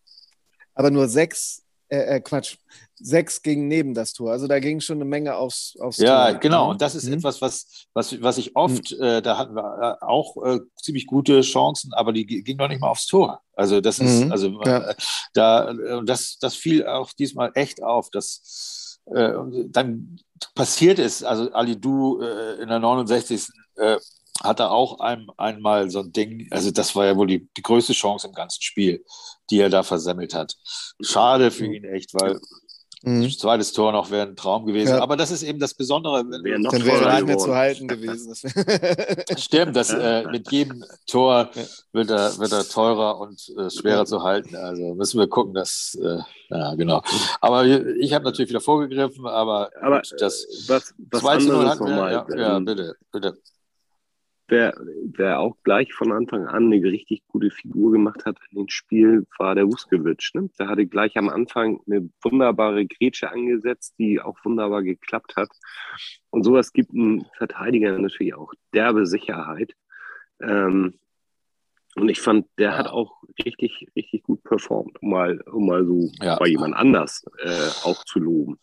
[0.74, 2.58] aber nur sechs, äh, äh, Quatsch,
[3.02, 4.32] sechs gingen neben das Tor.
[4.32, 6.34] Also da ging schon eine Menge aufs, aufs ja, Tor.
[6.34, 6.70] Ja, genau.
[6.72, 7.14] Und das ist mhm.
[7.14, 9.04] etwas, was, was, was ich oft, mhm.
[9.04, 12.82] äh, da hatten wir äh, auch äh, ziemlich gute Chancen, aber die gingen noch nicht
[12.82, 13.42] mal aufs Tor.
[13.54, 14.32] Also das ist, mhm.
[14.32, 14.90] also ja.
[14.90, 14.96] Äh,
[15.34, 20.20] da, das, das fiel auch diesmal echt auf, dass dann
[20.54, 23.48] passiert es, also Ali Du in der 69
[24.44, 27.62] hat er auch ein, einmal so ein Ding, also das war ja wohl die, die
[27.62, 29.04] größte Chance im ganzen Spiel,
[29.50, 30.56] die er da versemmelt hat.
[31.02, 32.40] Schade für ihn echt, weil
[33.04, 33.30] mhm.
[33.30, 34.96] zweites Tor noch wäre ein Traum gewesen.
[34.96, 35.02] Ja.
[35.02, 36.24] Aber das ist eben das Besondere.
[36.28, 38.36] Wenn wäre noch Dann wäre er nicht mehr zu halten gewesen.
[39.38, 41.50] Stimmt, das, äh, mit jedem Tor
[41.94, 44.56] wird er, wird er teurer und äh, schwerer zu halten.
[44.56, 47.02] Also müssen wir gucken, dass, äh, ja, genau.
[47.40, 52.12] Aber ich habe natürlich wieder vorgegriffen, aber, aber das was, was 2 0 hatten wir.
[52.12, 53.38] Ja, ja, bitte, bitte
[54.52, 54.76] wer,
[55.16, 59.26] wer auch gleich von Anfang an eine richtig gute Figur gemacht hat in dem Spiel,
[59.40, 60.30] war der Vuskovic.
[60.34, 60.50] Ne?
[60.60, 65.50] Der hatte gleich am Anfang eine wunderbare Grätsche angesetzt, die auch wunderbar geklappt hat.
[66.30, 69.74] Und sowas gibt einem Verteidiger natürlich auch derbe Sicherheit.
[70.42, 71.00] Ähm,
[71.96, 76.10] und ich fand, der hat auch richtig, richtig gut performt, um mal, um mal so
[76.22, 76.38] ja.
[76.38, 78.60] bei jemand anders äh, auch zu loben.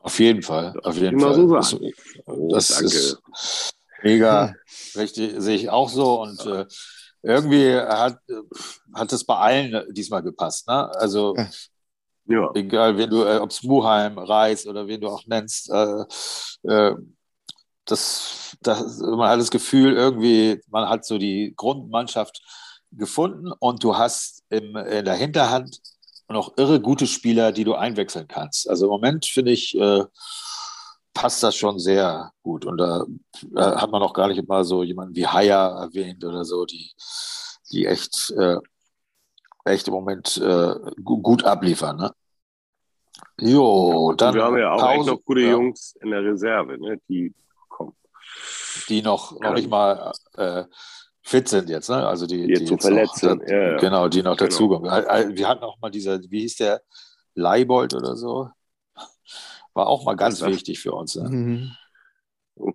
[0.00, 1.34] Auf jeden Fall, auf jeden Fall.
[1.34, 1.80] So das,
[2.26, 2.84] oh, das danke.
[2.86, 4.54] ist Mega,
[4.94, 6.22] richtig, sehe ich auch so.
[6.22, 6.66] Und äh,
[7.22, 8.18] irgendwie hat,
[8.94, 10.68] hat es bei allen diesmal gepasst.
[10.68, 10.90] Ne?
[10.96, 11.36] Also
[12.26, 12.50] ja.
[12.54, 16.04] egal, wenn du, äh, ob es Muheim, Reis oder wen du auch nennst, äh,
[16.68, 16.94] äh,
[17.84, 22.42] das, das, man hat das Gefühl, irgendwie, man hat so die Grundmannschaft
[22.92, 25.80] gefunden und du hast im, in der Hinterhand
[26.28, 28.68] noch irre gute Spieler, die du einwechseln kannst.
[28.68, 30.04] Also im Moment finde ich, äh,
[31.16, 32.66] passt das schon sehr gut.
[32.66, 33.06] Und da
[33.56, 36.92] äh, hat man auch gar nicht mal so jemanden wie Haya erwähnt oder so, die,
[37.72, 38.58] die echt, äh,
[39.64, 41.96] echt im Moment äh, gut abliefern.
[41.96, 42.12] Ne?
[43.40, 44.34] Jo, dann.
[44.34, 45.52] Wir haben ja auch Pause, noch gute ja.
[45.52, 47.34] Jungs in der Reserve, ne, die
[47.68, 47.96] kommen.
[48.90, 50.64] Die noch, noch nicht mal äh,
[51.22, 52.06] fit sind jetzt, ne?
[52.06, 53.42] Also die, die jetzt verletzt sind.
[53.48, 53.76] Ja, ja.
[53.78, 54.50] Genau, die noch genau.
[54.50, 54.90] dazukommen.
[55.34, 56.82] Wir hatten auch mal dieser, wie hieß der,
[57.36, 58.48] Leibold oder so?
[59.76, 61.16] War auch mal ganz wichtig für uns.
[61.16, 61.28] Ne?
[61.28, 61.70] Mhm.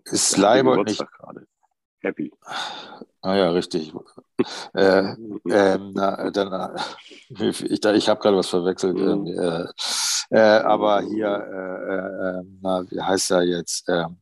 [0.05, 1.03] Ist Leibold nicht.
[1.17, 1.47] Gerade.
[2.01, 2.31] Happy.
[3.21, 3.91] Ah ja, richtig.
[4.75, 4.99] äh,
[5.49, 6.75] ähm, na, dann,
[7.29, 8.97] ich ich habe gerade was verwechselt.
[8.97, 9.25] Mhm.
[9.25, 9.65] Ähm, äh,
[10.29, 13.89] äh, aber hier, äh, äh, na, wie heißt er jetzt?
[13.89, 14.17] Ähm,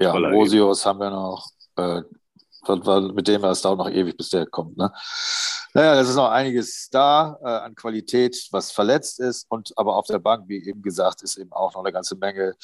[0.00, 1.46] ja, Rosius haben wir noch.
[2.68, 4.76] Äh, mit dem war es dauert noch ewig, bis der kommt.
[4.76, 4.92] Ne?
[5.74, 9.46] Naja, es ist noch einiges da äh, an Qualität, was verletzt ist.
[9.48, 12.54] Und aber auf der Bank, wie eben gesagt, ist eben auch noch eine ganze Menge.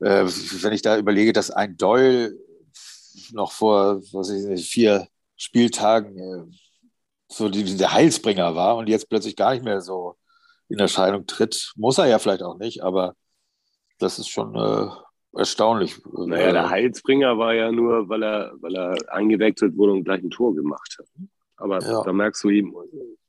[0.00, 2.32] Äh, wenn ich da überlege, dass ein Doyle
[3.32, 6.56] noch vor was ich nicht, vier Spieltagen äh,
[7.28, 10.16] so die, der Heilsbringer war und jetzt plötzlich gar nicht mehr so
[10.68, 13.14] in Erscheinung tritt, muss er ja vielleicht auch nicht, aber
[13.98, 14.90] das ist schon äh,
[15.34, 16.00] erstaunlich.
[16.12, 20.30] Naja, der Heilsbringer war ja nur, weil er, weil er eingewechselt wurde und gleich ein
[20.30, 21.06] Tor gemacht hat.
[21.56, 22.02] Aber ja.
[22.02, 22.74] da merkst du ihm,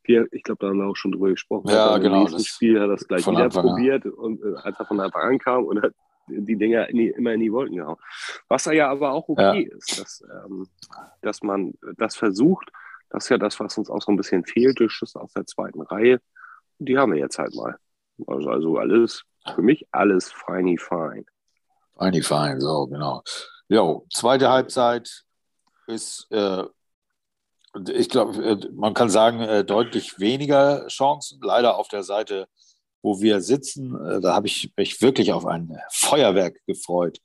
[0.05, 1.69] ich glaube, da haben wir auch schon drüber gesprochen.
[1.69, 2.15] Ja, genau.
[2.15, 4.99] Im nächsten Spiel hat er das gleich wieder Anfang, probiert und äh, als er von
[4.99, 5.93] Anfang an kam und hat
[6.27, 7.97] die Dinger in die, immer in die Wolken gehauen.
[8.47, 9.77] Was ja aber auch okay ja.
[9.77, 10.67] ist, dass, ähm,
[11.21, 12.69] dass man das versucht.
[13.09, 15.81] Das ist ja das, was uns auch so ein bisschen fehlte, Schüsse aus der zweiten
[15.81, 16.19] Reihe.
[16.79, 17.77] Die haben wir jetzt halt mal.
[18.25, 21.25] Also, also alles, für mich alles feiny fine.
[21.97, 23.23] Feiny fine, so, genau.
[23.69, 25.23] Jo, zweite Halbzeit
[25.87, 26.63] ist, äh,
[27.91, 31.39] ich glaube, äh, man kann sagen, äh, deutlich weniger Chancen.
[31.41, 32.47] Leider auf der Seite
[33.03, 37.19] wo wir sitzen, äh, da habe ich mich wirklich auf ein Feuerwerk gefreut.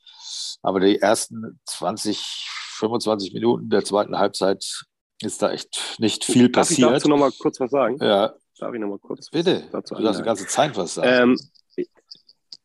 [0.61, 4.85] Aber die ersten 20, 25 Minuten der zweiten Halbzeit
[5.22, 6.88] ist da echt nicht viel Darf passiert.
[6.88, 7.96] Darf ich dazu noch mal kurz was sagen?
[8.00, 8.35] Ja.
[8.59, 11.33] Darf ich noch mal kurz Bitte, du darfst die ganze Zeit was sagen.
[11.33, 11.38] Ähm,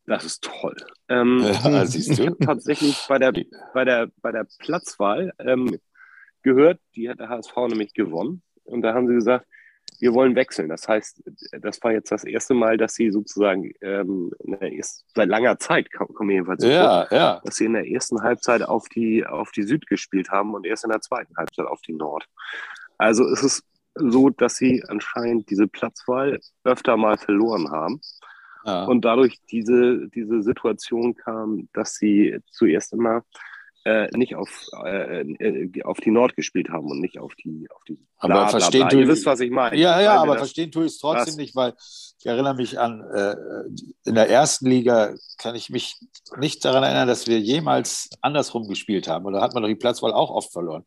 [0.06, 0.76] das ist toll.
[1.08, 2.30] Ähm, ja, siehst du.
[2.34, 3.32] tatsächlich bei der,
[3.72, 5.78] bei der, bei der Platzwahl ähm,
[6.42, 8.42] gehört, die hat der HSV nämlich gewonnen.
[8.64, 9.46] Und da haben sie gesagt,
[10.00, 10.68] wir wollen wechseln.
[10.68, 11.22] Das heißt,
[11.60, 14.32] das war jetzt das erste Mal, dass sie sozusagen ähm,
[15.14, 17.40] seit langer Zeit, kommen jedenfalls ja, vor, ja.
[17.44, 20.84] dass sie in der ersten Halbzeit auf die, auf die Süd gespielt haben und erst
[20.84, 22.26] in der zweiten Halbzeit auf die Nord.
[22.98, 23.62] Also ist es
[23.94, 28.00] so, dass sie anscheinend diese Platzwahl öfter mal verloren haben.
[28.64, 28.84] Ja.
[28.84, 33.22] Und dadurch diese, diese Situation kam, dass sie zuerst immer
[33.84, 37.84] äh, nicht auf, äh, äh, auf die Nord gespielt haben und nicht auf die auf
[37.84, 38.98] die aber bla, verstehen bla, bla.
[39.00, 39.76] Ihr wisst, was ich meine.
[39.76, 41.36] Ja, ja, aber verstehen tue ich es trotzdem was?
[41.36, 41.74] nicht, weil
[42.18, 43.36] ich erinnere mich an, äh,
[44.06, 45.96] in der ersten Liga kann ich mich
[46.38, 49.26] nicht daran erinnern, dass wir jemals andersrum gespielt haben.
[49.26, 50.86] Oder hat man doch die Platzwahl auch oft verloren.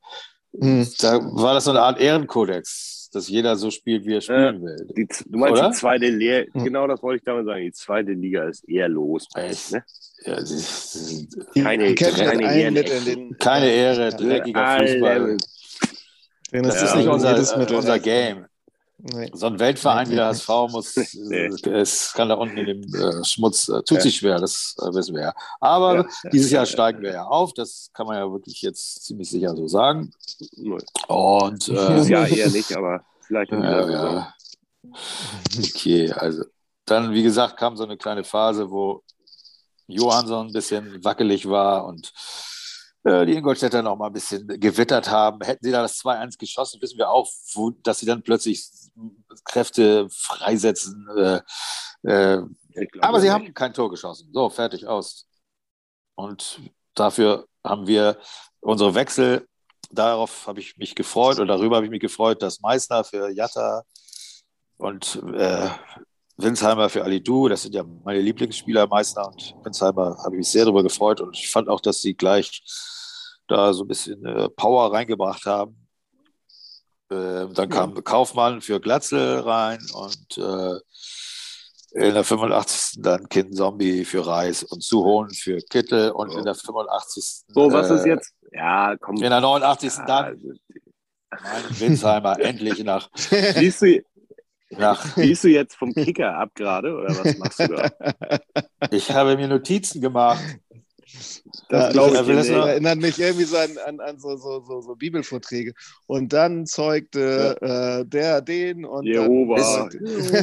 [0.53, 0.87] Mhm.
[0.99, 4.62] Da war das so eine Art Ehrenkodex, dass jeder so spielt, wie er spielen äh,
[4.62, 4.88] will.
[4.95, 5.69] Die, du meinst Oder?
[5.69, 6.63] die zweite Liga, mhm.
[6.63, 9.27] genau das wollte ich damit sagen, die zweite Liga ist eher los.
[9.36, 9.84] Ne?
[10.23, 11.27] Ja, sie, sie,
[11.62, 15.38] keine, keine, Ehre, keine Ehre, dreckiger Fußball.
[16.51, 17.38] Das ist nicht unser,
[17.75, 18.45] unser Game.
[18.99, 19.29] Nee.
[19.33, 21.49] So ein Verein wie der HSV muss, nee.
[21.69, 24.01] es kann da unten in dem äh, Schmutz, äh, tut ja.
[24.01, 25.33] sich schwer, das äh, wissen wir ja.
[25.60, 26.29] Aber ja.
[26.31, 29.67] dieses Jahr steigen wir ja auf, das kann man ja wirklich jetzt ziemlich sicher so
[29.67, 30.12] sagen.
[31.07, 34.33] Und, äh, dieses Jahr eher nicht, aber vielleicht ja, ja.
[35.60, 36.43] Okay, also
[36.86, 39.03] dann, wie gesagt, kam so eine kleine Phase, wo
[39.86, 42.56] Johansson ein bisschen wackelig war und äh,
[43.07, 45.39] die Ingolstädter noch mal ein bisschen gewittert haben.
[45.43, 48.67] Hätten sie da das 2-1 geschossen, wissen wir auch, wo, dass sie dann plötzlich
[49.45, 51.07] Kräfte freisetzen.
[51.15, 51.41] Äh,
[52.03, 52.41] äh,
[52.99, 53.33] aber sie nicht.
[53.33, 54.29] haben kein Tor geschossen.
[54.33, 55.27] So, fertig, aus.
[56.15, 56.59] Und
[56.95, 58.17] dafür haben wir
[58.59, 59.47] unsere Wechsel,
[59.91, 63.83] darauf habe ich mich gefreut und darüber habe ich mich gefreut, dass Meißner für Jatta
[64.77, 65.69] und äh,
[66.38, 70.65] Winsheimer für Alidu, das sind ja meine Lieblingsspieler, Meißner und Winsheimer, habe ich mich sehr
[70.65, 72.63] darüber gefreut und ich fand auch, dass sie gleich
[73.47, 75.88] da so ein bisschen äh, Power reingebracht haben.
[77.10, 78.02] Äh, dann kam ja.
[78.02, 80.80] Kaufmann für Glatzel rein und äh,
[81.93, 83.02] in der 85.
[83.02, 86.38] dann Kind Zombie für Reis und Suhohn für Kittel und oh.
[86.38, 87.45] in der 85.
[87.47, 88.34] So, was ist äh, jetzt?
[88.52, 89.15] Ja, komm.
[89.15, 89.93] In der 89.
[89.97, 90.47] Ja, dann also,
[91.43, 93.10] mein Winsheimer endlich nach.
[93.15, 94.04] Siehst du,
[94.69, 97.89] nach, Siehst du jetzt vom Kicker ab gerade oder was machst du da?
[98.91, 100.43] Ich habe mir Notizen gemacht.
[101.69, 102.27] Das glaube ich.
[102.27, 105.73] Das erinnert mich irgendwie so an, an, an so, so, so, so, Bibelvorträge.
[106.06, 107.99] Und dann zeugte ja.
[107.99, 109.89] äh, der den und Jehova.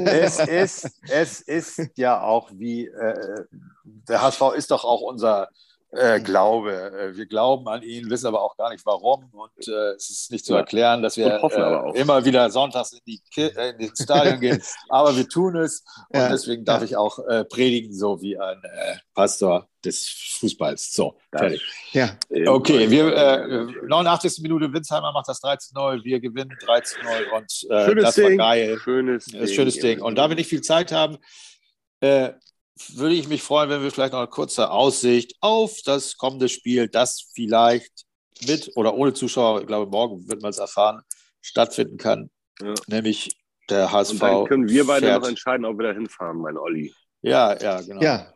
[0.07, 3.45] es, ist, es ist ja auch wie, äh,
[3.85, 5.49] der HSV ist doch auch unser
[5.95, 6.73] äh, Glaube.
[6.73, 9.29] Äh, wir glauben an ihn, wissen aber auch gar nicht warum.
[9.33, 13.23] Und äh, es ist nicht zu erklären, dass wir äh, immer wieder sonntags in die,
[13.37, 14.63] äh, in die Stadion gehen.
[14.89, 15.85] Aber wir tun es.
[16.09, 16.29] Und ja.
[16.29, 18.61] deswegen darf ich auch predigen, so wie ein
[19.15, 20.09] Pastor des
[20.41, 20.93] Fußballs.
[20.95, 21.63] So, fertig.
[21.93, 22.17] Ja.
[22.47, 24.43] Okay, wir 89.
[24.43, 26.05] Minute, Winsheimer macht das 13-0.
[26.05, 28.39] Wir gewinnen 13-0 und schönes das Ding.
[28.39, 28.79] war geil.
[28.83, 29.47] Schönes, Ding.
[29.47, 30.01] Schönes Ding.
[30.01, 31.19] Und da wir nicht viel Zeit haben,
[32.95, 36.89] würde ich mich freuen, wenn wir vielleicht noch eine kurze Aussicht auf das kommende Spiel,
[36.89, 38.05] das vielleicht
[38.47, 41.03] mit oder ohne Zuschauer, ich glaube, morgen wird man es erfahren,
[41.41, 42.31] stattfinden kann.
[42.61, 42.75] Ja.
[42.89, 43.37] Nämlich
[43.71, 44.13] der HSV.
[44.13, 45.23] Und dann können wir beide fährt.
[45.23, 46.93] noch entscheiden, ob wir da hinfahren, mein Olli.
[47.23, 48.03] Ja, ja, genau.
[48.03, 48.33] Ja.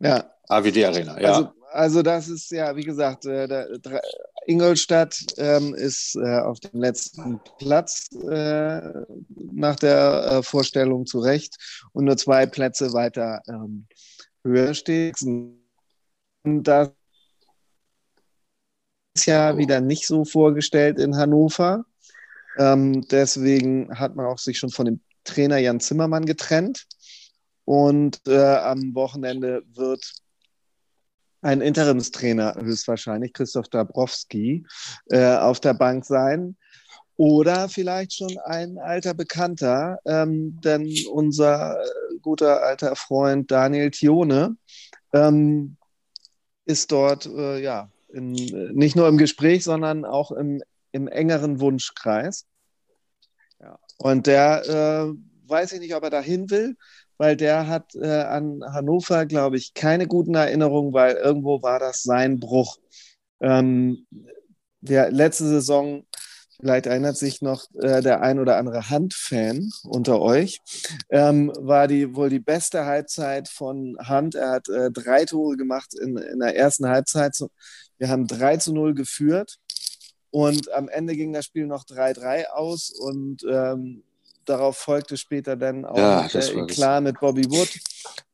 [0.00, 0.30] ja.
[0.48, 1.28] AWD Arena, ja.
[1.32, 4.02] Also, also das ist ja, wie gesagt, äh, der,
[4.46, 8.80] Ingolstadt ähm, ist äh, auf dem letzten Platz äh,
[9.52, 11.56] nach der äh, Vorstellung zu Recht
[11.92, 13.86] und nur zwei Plätze weiter ähm,
[14.44, 15.20] höher steht.
[15.22, 16.90] Und das
[19.14, 21.84] ist ja wieder nicht so vorgestellt in Hannover.
[22.58, 26.86] Ähm, deswegen hat man auch sich schon von dem Trainer Jan Zimmermann getrennt.
[27.64, 30.12] Und äh, am Wochenende wird
[31.46, 34.66] ein Interimstrainer höchstwahrscheinlich, Christoph Dabrowski,
[35.10, 36.56] äh, auf der Bank sein.
[37.16, 41.78] Oder vielleicht schon ein alter Bekannter, ähm, denn unser
[42.20, 44.56] guter alter Freund Daniel Thione
[45.14, 45.76] ähm,
[46.66, 48.32] ist dort äh, ja in,
[48.74, 52.44] nicht nur im Gespräch, sondern auch im, im engeren Wunschkreis.
[53.60, 53.78] Ja.
[53.96, 55.14] Und der äh,
[55.48, 56.76] weiß ich nicht, ob er dahin will,
[57.18, 62.02] weil der hat äh, an Hannover, glaube ich, keine guten Erinnerungen, weil irgendwo war das
[62.02, 62.76] sein Bruch.
[63.40, 64.06] Ähm,
[64.80, 66.06] der letzte Saison,
[66.58, 70.58] vielleicht erinnert sich noch äh, der ein oder andere Hand-Fan unter euch,
[71.10, 74.34] ähm, war die wohl die beste Halbzeit von Hand.
[74.34, 77.36] Er hat äh, drei Tore gemacht in, in der ersten Halbzeit.
[77.98, 79.58] Wir haben 3 zu 0 geführt.
[80.30, 84.02] Und am Ende ging das Spiel noch 3-3 aus und ähm,
[84.48, 87.68] darauf folgte später dann auch ja, äh, klar mit Bobby Wood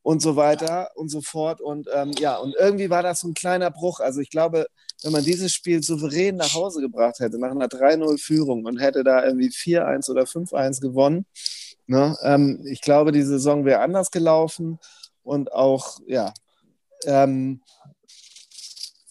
[0.01, 1.61] und so weiter und so fort.
[1.61, 3.99] Und ähm, ja, und irgendwie war das ein kleiner Bruch.
[3.99, 4.67] Also ich glaube,
[5.03, 9.23] wenn man dieses Spiel souverän nach Hause gebracht hätte, nach einer 3-0-Führung und hätte da
[9.23, 11.25] irgendwie 4-1 oder 5-1 gewonnen,
[11.87, 14.79] ne, ähm, ich glaube, die Saison wäre anders gelaufen
[15.23, 16.33] und auch, ja,
[17.05, 17.61] ähm,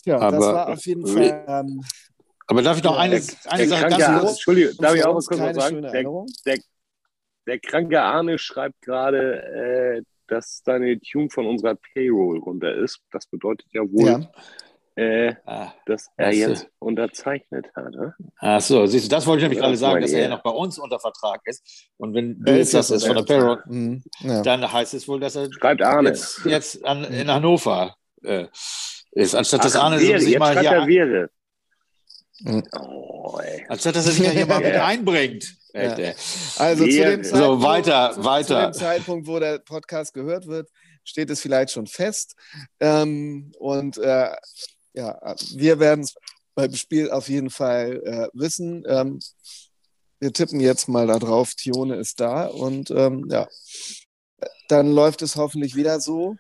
[0.04, 1.44] ja, aber das war auf jeden Fall.
[1.46, 1.84] Ähm,
[2.46, 4.30] aber darf ich noch eine, eine Sache ganz kurz?
[4.32, 5.82] Entschuldigung, darf ich auch was kurz sagen?
[5.82, 6.58] Der, der,
[7.46, 13.00] der kranke Arne schreibt gerade, äh, dass deine Tune von unserer Payroll runter ist.
[13.10, 14.26] Das bedeutet ja wohl,
[14.96, 15.02] ja.
[15.02, 17.94] äh, ah, dass er jetzt unterzeichnet hat.
[18.38, 20.50] Ach so, siehst du, das wollte ich nämlich gerade sagen, dass er ja noch bei
[20.50, 21.90] uns unter Vertrag ist.
[21.98, 24.02] Und wenn du jetzt das ist von der Payroll, mhm.
[24.20, 24.42] ja.
[24.42, 26.10] dann heißt es wohl, dass er Schreibt Arne.
[26.10, 28.46] jetzt, jetzt an, in Hannover äh,
[29.10, 30.86] ist, anstatt Ach, dass Arne wäre, sich mal hier.
[30.86, 31.30] Wäre.
[32.40, 32.62] Mhm.
[32.80, 35.61] Oh, anstatt dass er sich hier mal mit einbringt.
[35.74, 36.12] Ja.
[36.56, 38.46] Also zu dem, so, weiter, zu, weiter.
[38.46, 40.68] zu dem Zeitpunkt, wo der Podcast gehört wird,
[41.04, 42.34] steht es vielleicht schon fest.
[42.80, 44.30] Ähm, und äh,
[44.94, 46.14] ja, wir werden es
[46.54, 48.84] beim Spiel auf jeden Fall äh, wissen.
[48.86, 49.18] Ähm,
[50.20, 53.48] wir tippen jetzt mal da drauf, Tione ist da und ähm, ja,
[54.68, 56.36] dann läuft es hoffentlich wieder so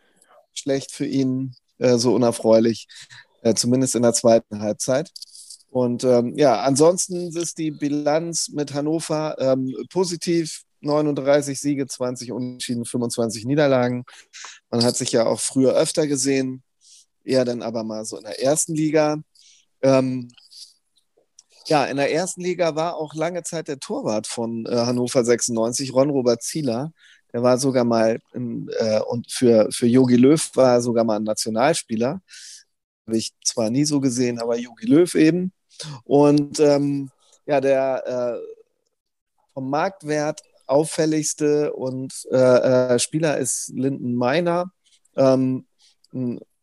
[0.52, 2.86] schlecht für ihn, äh, so unerfreulich,
[3.42, 5.10] äh, zumindest in der zweiten Halbzeit.
[5.72, 10.64] Und ähm, ja, ansonsten ist die Bilanz mit Hannover ähm, positiv.
[10.82, 14.04] 39 Siege, 20 Unentschieden, 25 Niederlagen.
[14.68, 16.62] Man hat sich ja auch früher öfter gesehen,
[17.24, 19.22] eher dann aber mal so in der ersten Liga.
[19.80, 20.28] Ähm,
[21.68, 25.94] ja, in der ersten Liga war auch lange Zeit der Torwart von äh, Hannover 96,
[25.94, 26.92] Ron-Robert Zieler.
[27.32, 31.16] Der war sogar mal im, äh, und für, für Jogi Löw war er sogar mal
[31.16, 32.20] ein Nationalspieler.
[33.06, 35.52] Habe ich zwar nie so gesehen, aber Jogi Löw eben.
[36.04, 37.10] Und ähm,
[37.46, 38.46] ja, der äh,
[39.54, 42.36] vom Marktwert auffälligste und äh,
[42.94, 44.70] äh, Spieler ist Linden Meiner.
[45.16, 45.66] Ähm,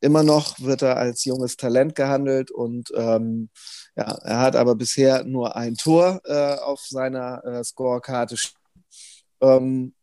[0.01, 3.49] immer noch wird er als junges Talent gehandelt und ähm,
[3.95, 8.35] ja, er hat aber bisher nur ein Tor äh, auf seiner äh, Scorekarte.
[9.41, 9.93] Ähm,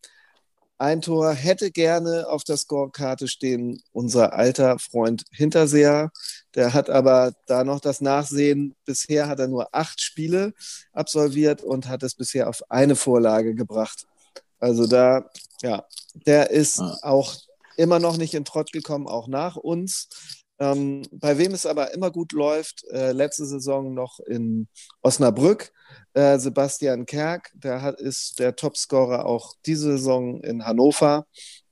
[0.79, 6.11] ein Tor hätte gerne auf der Scorekarte stehen unser alter Freund Hinterseher.
[6.57, 8.75] Der hat aber da noch das Nachsehen.
[8.85, 10.55] Bisher hat er nur acht Spiele
[10.93, 14.07] absolviert und hat es bisher auf eine Vorlage gebracht.
[14.59, 15.31] Also da,
[15.63, 16.99] ja, der ist ah.
[17.03, 17.37] auch
[17.77, 20.09] immer noch nicht in Trott gekommen, auch nach uns.
[20.59, 24.69] Ähm, bei wem es aber immer gut läuft, äh, letzte Saison noch in
[25.03, 25.71] Osnabrück,
[26.15, 31.27] äh, Sebastian Kerk, der hat, ist der Topscorer auch diese Saison in Hannover.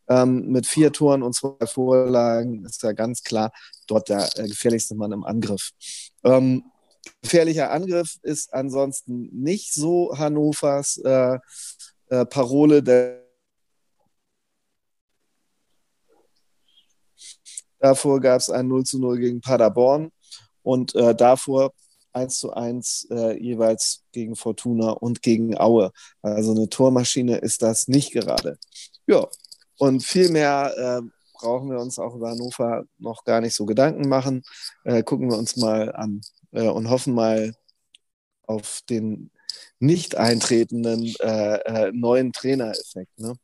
[0.09, 3.53] Ähm, mit vier Toren und zwei Vorlagen ist er ganz klar
[3.87, 5.71] dort der äh, gefährlichste Mann im Angriff.
[6.25, 6.64] Ähm,
[7.23, 11.38] gefährlicher Angriff ist ansonsten nicht so Hannovers äh,
[12.09, 13.25] äh, Parole, der
[17.79, 20.11] Davor gab es ein 0 zu 0 gegen Paderborn
[20.62, 21.75] und äh, davor
[22.14, 25.93] 1 zu 1 äh, jeweils gegen Fortuna und gegen Aue.
[26.23, 28.57] Also eine Tormaschine ist das nicht gerade.
[29.07, 29.29] Ja,
[29.79, 34.09] und viel mehr äh, brauchen wir uns auch über Hannover noch gar nicht so Gedanken
[34.09, 34.43] machen.
[34.85, 36.21] Äh, gucken wir uns mal an
[36.53, 37.55] äh, und hoffen mal
[38.47, 39.31] auf den
[39.79, 43.19] nicht eintretenden äh, äh, neuen Trainereffekt.
[43.19, 43.35] Ne?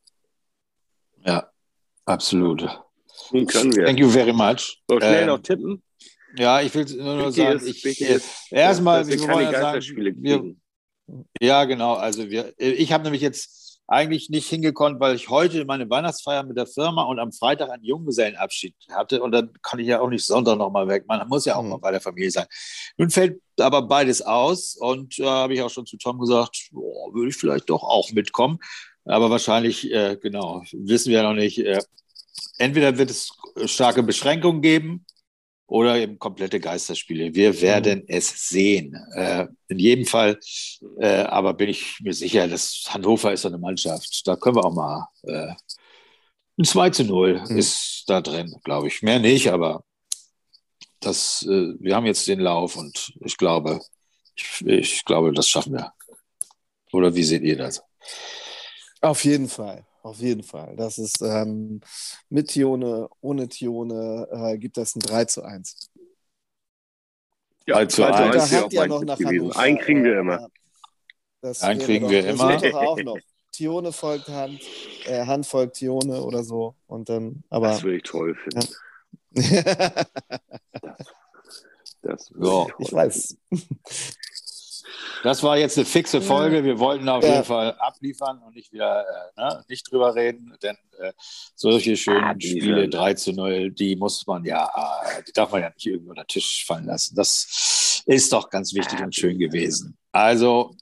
[1.25, 1.51] Ja,
[2.05, 2.63] absolut.
[3.33, 3.85] Den können wir.
[3.87, 4.83] Thank you very much.
[4.89, 5.83] So schnell ähm, noch tippen.
[6.37, 8.01] Ja, ich will nur, nur sagen, ich, ich
[8.51, 10.55] erstmal, wir wollen ja sagen, wir,
[11.41, 13.60] ja genau, also wir, ich habe nämlich jetzt
[13.91, 17.83] eigentlich nicht hingekommen, weil ich heute meine Weihnachtsfeier mit der Firma und am Freitag einen
[17.83, 21.07] Junggesellenabschied hatte und dann kann ich ja auch nicht Sonntag nochmal weg.
[21.09, 21.71] Man muss ja auch mhm.
[21.71, 22.47] mal bei der Familie sein.
[22.97, 26.71] Nun fällt aber beides aus und da äh, habe ich auch schon zu Tom gesagt,
[26.73, 28.61] oh, würde ich vielleicht doch auch mitkommen.
[29.07, 31.81] Aber wahrscheinlich, äh, genau, wissen wir noch nicht, äh,
[32.59, 33.33] entweder wird es
[33.65, 35.05] starke Beschränkungen geben
[35.71, 37.33] oder eben komplette Geisterspiele.
[37.33, 38.05] Wir werden mhm.
[38.09, 38.95] es sehen.
[39.15, 40.39] Äh, in jedem Fall,
[40.99, 44.27] äh, aber bin ich mir sicher, dass Hannover ist eine Mannschaft.
[44.27, 45.53] Da können wir auch mal äh,
[46.59, 47.57] ein 2 zu 0 mhm.
[47.57, 49.03] ist da drin, glaube ich.
[49.03, 49.85] Mehr nicht, aber
[50.99, 53.81] das, äh, wir haben jetzt den Lauf und ich glaube,
[54.35, 55.93] ich, ich glaube, das schaffen wir.
[56.93, 57.81] Oder wie seht ihr das?
[59.01, 59.87] Auf jeden Fall.
[60.03, 60.77] Auf jeden Fall.
[60.77, 61.81] Das ist ähm,
[62.31, 65.91] mit Tione, ohne Tione äh, gibt das ein 3 zu 1.
[67.67, 69.53] Ja, 3 zu 1 ist ja, ja noch nach gewesen.
[69.53, 70.49] Einen kriegen wir immer.
[71.43, 72.53] Das Einen kriegen wir doch, immer.
[72.53, 73.19] Das doch auch noch.
[73.53, 74.61] Tione folgt Hand,
[75.05, 76.77] äh, Hand folgt Tione oder so.
[76.87, 78.69] Und dann, aber, das würde ich toll finden.
[79.33, 80.05] Ja.
[80.81, 81.07] das,
[82.03, 82.67] das ja.
[82.79, 83.37] ich, ich weiß.
[85.23, 86.65] Das war jetzt eine fixe Folge.
[86.65, 87.33] Wir wollten auf ja.
[87.33, 89.05] jeden Fall abliefern und nicht wieder
[89.37, 91.13] äh, ne, nicht drüber reden, denn äh,
[91.55, 95.63] solche schönen ah, Spiele 3 zu 0, die muss man ja, äh, die darf man
[95.63, 97.15] ja nicht irgendwo unter den Tisch fallen lassen.
[97.15, 99.97] Das ist doch ganz wichtig ah, und schön gewesen.
[100.13, 100.75] Also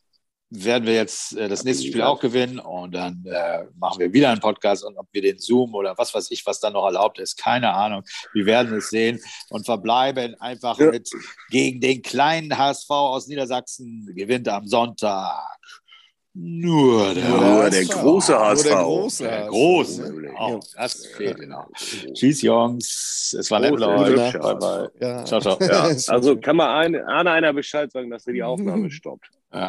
[0.50, 4.30] werden wir jetzt äh, das nächste Spiel auch gewinnen und dann äh, machen wir wieder
[4.30, 7.18] einen Podcast und ob wir den Zoom oder was weiß ich, was dann noch erlaubt
[7.18, 8.02] ist, keine Ahnung.
[8.32, 9.20] Wir werden es sehen
[9.50, 10.90] und verbleiben einfach ja.
[10.90, 11.10] mit
[11.50, 15.58] gegen den kleinen HSV aus Niedersachsen gewinnt am Sonntag
[16.32, 18.64] Nur der, nur der große HSV.
[18.64, 19.24] Nur der große.
[19.24, 20.14] Der große.
[20.38, 21.66] Oh, das fehlt genau.
[22.14, 23.36] Tschüss, Jungs.
[23.38, 24.32] Es war nett euch.
[24.32, 24.90] Bye, bye.
[25.00, 25.24] Ja.
[25.24, 25.58] Ciao, ciao.
[25.60, 25.90] Ja.
[26.08, 29.28] Also kann man ein, einer Bescheid sagen, dass er die Aufnahme stoppt.